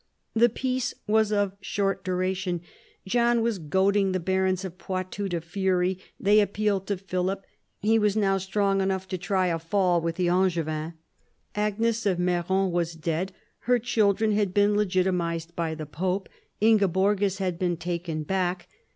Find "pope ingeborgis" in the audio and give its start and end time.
15.85-17.37